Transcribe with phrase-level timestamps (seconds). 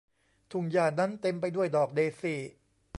[0.51, 2.39] ทุ่งหญ้านั้นเต็มไปด้วยดอกเดซี่